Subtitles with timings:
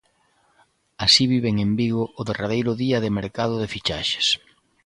[1.05, 4.27] Así viven en Vigo o derradeiro día de mercado de fichaxes.